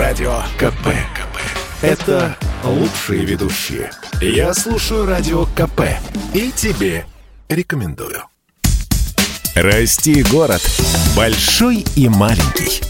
Радио 0.00 0.32
КП. 0.56 0.86
КП. 1.14 1.36
Это 1.82 2.34
лучшие 2.64 3.26
ведущие. 3.26 3.90
Я 4.22 4.54
слушаю 4.54 5.04
Радио 5.04 5.44
КП. 5.44 5.82
И 6.32 6.50
тебе 6.52 7.04
рекомендую. 7.50 8.22
Расти 9.54 10.22
город. 10.22 10.62
Большой 11.14 11.84
и 11.96 12.08
маленький. 12.08 12.80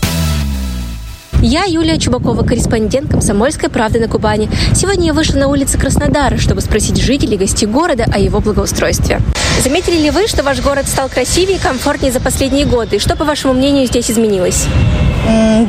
Я 1.42 1.64
Юлия 1.64 1.98
Чубакова, 1.98 2.44
корреспондент 2.44 3.10
«Комсомольской 3.10 3.70
правды» 3.70 3.98
на 3.98 4.06
Кубани. 4.06 4.48
Сегодня 4.72 5.06
я 5.06 5.12
вышла 5.12 5.38
на 5.38 5.48
улицы 5.48 5.78
Краснодара, 5.78 6.36
чтобы 6.36 6.60
спросить 6.60 7.02
жителей 7.02 7.34
и 7.34 7.38
гостей 7.38 7.66
города 7.66 8.04
о 8.12 8.20
его 8.20 8.38
благоустройстве. 8.40 9.20
Заметили 9.64 9.96
ли 9.96 10.10
вы, 10.10 10.28
что 10.28 10.44
ваш 10.44 10.60
город 10.60 10.86
стал 10.86 11.08
красивее 11.08 11.56
и 11.56 11.60
комфортнее 11.60 12.12
за 12.12 12.20
последние 12.20 12.66
годы? 12.66 13.00
Что, 13.00 13.16
по 13.16 13.24
вашему 13.24 13.54
мнению, 13.54 13.88
здесь 13.88 14.12
изменилось? 14.12 14.66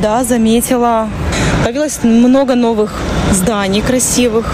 Да, 0.00 0.24
заметила. 0.24 1.08
Появилось 1.64 2.00
много 2.02 2.54
новых 2.54 2.92
зданий 3.32 3.82
красивых. 3.82 4.46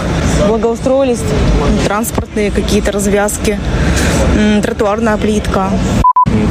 Благоустроились 0.47 1.19
транспортные 1.85 2.51
какие-то 2.51 2.91
развязки, 2.91 3.59
тротуарная 4.61 5.17
плитка. 5.17 5.69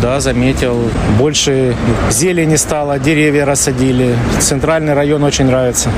Да, 0.02 0.20
заметил. 0.20 0.76
Больше 1.18 1.74
зелени 2.10 2.56
стало, 2.56 2.98
деревья 2.98 3.44
рассадили. 3.44 4.16
Центральный 4.40 4.94
район 4.94 5.22
очень 5.24 5.46
нравится. 5.46 5.90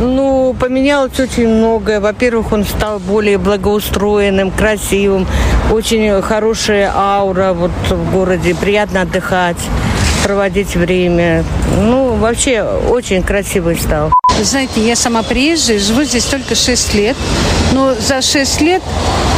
Ну, 0.00 0.54
поменялось 0.58 1.18
очень 1.20 1.48
многое. 1.48 2.00
Во-первых, 2.00 2.52
он 2.52 2.64
стал 2.64 2.98
более 2.98 3.38
благоустроенным, 3.38 4.50
красивым. 4.50 5.26
Очень 5.70 6.20
хорошая 6.22 6.90
аура 6.94 7.52
вот 7.52 7.70
в 7.88 8.12
городе. 8.12 8.54
Приятно 8.54 9.02
отдыхать, 9.02 9.58
проводить 10.28 10.76
время. 10.76 11.42
Ну, 11.80 12.12
вообще, 12.16 12.62
очень 12.62 13.22
красивый 13.22 13.76
стал. 13.76 14.12
Вы 14.36 14.44
знаете, 14.44 14.86
я 14.86 14.94
сама 14.94 15.22
приезжая, 15.22 15.78
живу 15.78 16.02
здесь 16.02 16.24
только 16.24 16.54
6 16.54 16.94
лет. 16.94 17.16
Но 17.72 17.94
за 17.94 18.20
6 18.20 18.60
лет 18.60 18.82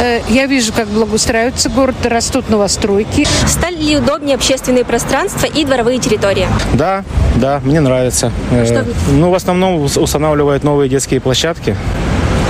э, 0.02 0.20
я 0.28 0.46
вижу, 0.46 0.72
как 0.72 0.88
благоустраивается 0.88 1.70
город, 1.70 1.94
растут 2.02 2.50
новостройки. 2.50 3.24
Стали 3.46 3.76
ли 3.76 3.96
удобнее 3.98 4.34
общественные 4.34 4.84
пространства 4.84 5.46
и 5.46 5.64
дворовые 5.64 6.00
территории? 6.00 6.48
Да, 6.74 7.04
да, 7.36 7.60
мне 7.62 7.78
нравится. 7.78 8.32
Э, 8.50 8.64
Что? 8.64 8.84
ну, 9.12 9.30
в 9.30 9.34
основном 9.36 9.80
устанавливают 9.84 10.64
новые 10.64 10.88
детские 10.88 11.20
площадки. 11.20 11.76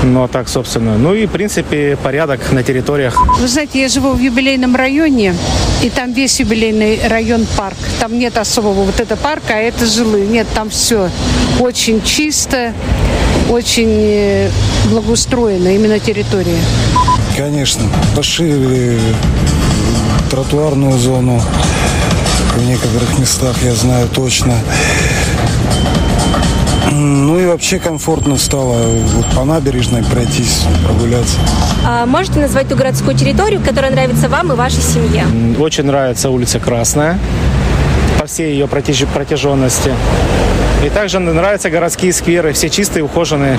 Ну, 0.02 0.24
а 0.24 0.28
так, 0.28 0.48
собственно. 0.48 0.96
Ну 0.96 1.14
и, 1.14 1.26
в 1.26 1.30
принципе, 1.30 1.96
порядок 2.02 2.52
на 2.52 2.62
территориях. 2.62 3.16
Вы 3.38 3.48
знаете, 3.48 3.80
я 3.80 3.88
живу 3.88 4.12
в 4.12 4.18
юбилейном 4.18 4.74
районе, 4.74 5.34
и 5.82 5.90
там 5.90 6.12
весь 6.12 6.40
юбилейный 6.40 7.00
район 7.06 7.46
парк. 7.56 7.76
Там 8.00 8.18
нет 8.18 8.38
особого 8.38 8.84
вот 8.84 8.98
это 8.98 9.16
парка, 9.16 9.54
а 9.54 9.58
это 9.58 9.84
жилые. 9.86 10.26
Нет, 10.26 10.46
там 10.54 10.70
все 10.70 11.10
очень 11.58 12.02
чисто, 12.02 12.72
очень 13.50 13.90
э, 13.90 14.50
благоустроено 14.90 15.68
именно 15.68 15.98
территория. 15.98 16.60
Конечно, 17.36 17.82
расширили 18.16 18.98
тротуарную 20.30 20.98
зону 20.98 21.42
в 22.56 22.64
некоторых 22.66 23.18
местах, 23.18 23.56
я 23.62 23.74
знаю 23.74 24.08
точно. 24.08 24.54
Ну 26.92 27.38
и 27.38 27.46
вообще 27.46 27.78
комфортно 27.78 28.36
стало 28.36 28.76
вот 29.14 29.26
по 29.36 29.44
набережной 29.44 30.02
пройтись, 30.02 30.64
прогуляться. 30.84 31.38
А 31.86 32.04
можете 32.06 32.40
назвать 32.40 32.68
ту 32.68 32.76
городскую 32.76 33.16
территорию, 33.16 33.60
которая 33.60 33.92
нравится 33.92 34.28
вам 34.28 34.52
и 34.52 34.56
вашей 34.56 34.82
семье? 34.82 35.24
Очень 35.58 35.84
нравится 35.84 36.30
улица 36.30 36.58
Красная 36.58 37.18
по 38.20 38.26
всей 38.26 38.52
ее 38.52 38.66
протяж- 38.66 39.08
протяженности. 39.14 39.94
И 40.84 40.90
также 40.90 41.18
нравятся 41.20 41.70
городские 41.70 42.12
скверы, 42.12 42.52
все 42.52 42.68
чистые, 42.68 43.02
ухоженные. 43.02 43.58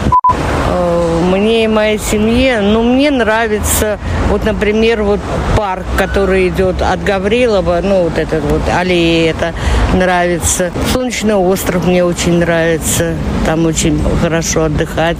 Мне 1.31 1.63
и 1.63 1.67
моей 1.67 1.97
семье, 1.97 2.61
ну, 2.61 2.83
мне 2.83 3.09
нравится, 3.09 3.97
вот, 4.29 4.43
например, 4.43 5.01
вот 5.01 5.19
парк, 5.57 5.85
который 5.97 6.49
идет 6.49 6.81
от 6.81 7.03
Гаврилова, 7.03 7.79
ну, 7.83 8.03
вот 8.03 8.17
этот 8.19 8.43
вот 8.43 8.61
аллея, 8.71 9.31
это 9.31 9.53
нравится. 9.95 10.71
Солнечный 10.93 11.35
остров 11.35 11.87
мне 11.87 12.03
очень 12.03 12.37
нравится, 12.37 13.15
там 13.45 13.65
очень 13.65 13.99
хорошо 14.21 14.65
отдыхать. 14.65 15.17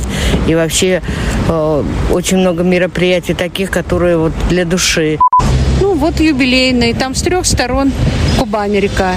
И 0.47 0.53
вообще 0.53 1.01
э, 1.47 1.84
очень 2.12 2.38
много 2.38 2.63
мероприятий 2.63 3.34
таких, 3.34 3.72
которые 3.72 4.18
вот 4.18 4.34
для 4.50 4.66
души. 4.66 5.19
Ну, 5.81 5.96
вот 5.96 6.19
юбилейный, 6.19 6.94
там 6.94 7.16
с 7.16 7.24
трех 7.24 7.46
сторон 7.46 7.92
Кубань 8.38 8.80
река. 8.80 9.16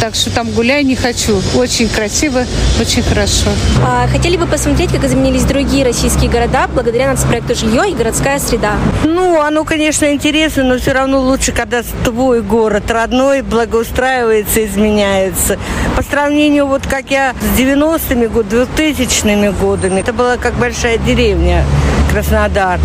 Так 0.00 0.14
что 0.14 0.30
там 0.30 0.50
гуляй 0.50 0.82
не 0.82 0.96
хочу. 0.96 1.40
Очень 1.54 1.88
красиво, 1.88 2.44
очень 2.80 3.02
хорошо. 3.02 3.50
А 3.82 4.06
хотели 4.08 4.36
бы 4.36 4.46
посмотреть, 4.46 4.92
как 4.92 5.04
изменились 5.04 5.44
другие 5.44 5.84
российские 5.84 6.30
города 6.30 6.68
благодаря 6.72 7.08
нацпроекту 7.08 7.54
«Жилье 7.54 7.90
и 7.90 7.94
городская 7.94 8.38
среда»? 8.38 8.76
Ну, 9.04 9.40
оно, 9.40 9.64
конечно, 9.64 10.10
интересно, 10.12 10.64
но 10.64 10.78
все 10.78 10.92
равно 10.92 11.20
лучше, 11.20 11.52
когда 11.52 11.82
твой 12.04 12.42
город 12.42 12.90
родной 12.90 13.42
благоустраивается, 13.42 14.64
изменяется. 14.64 15.58
По 15.96 16.02
сравнению, 16.02 16.66
вот 16.66 16.86
как 16.86 17.10
я 17.10 17.34
с 17.40 17.58
90-ми 17.58 18.26
годами, 18.26 18.66
2000-ми 18.76 19.50
годами, 19.50 20.00
это 20.00 20.12
была 20.12 20.38
как 20.38 20.54
большая 20.54 20.98
деревня 20.98 21.64
Краснодар. 22.10 22.80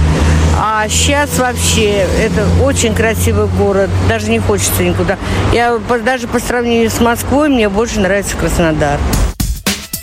А 0.57 0.87
сейчас 0.89 1.37
вообще 1.39 2.05
это 2.19 2.45
очень 2.63 2.93
красивый 2.93 3.47
город, 3.47 3.89
даже 4.07 4.29
не 4.29 4.39
хочется 4.39 4.83
никуда. 4.83 5.17
Я 5.53 5.77
даже 6.03 6.27
по 6.27 6.39
сравнению 6.39 6.89
с 6.89 6.99
Москвой 6.99 7.49
мне 7.49 7.69
больше 7.69 7.99
нравится 7.99 8.37
Краснодар. 8.37 8.99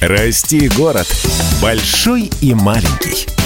Расти 0.00 0.69
город. 0.69 1.06
Большой 1.60 2.31
и 2.41 2.54
маленький. 2.54 3.38